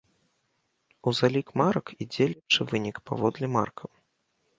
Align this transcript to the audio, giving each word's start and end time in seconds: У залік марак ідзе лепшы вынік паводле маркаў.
У 1.09 1.11
залік 1.19 1.47
марак 1.61 1.91
ідзе 2.05 2.27
лепшы 2.31 2.61
вынік 2.71 2.97
паводле 3.11 3.47
маркаў. 3.59 3.89